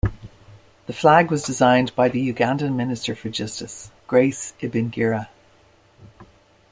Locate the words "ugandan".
2.33-2.75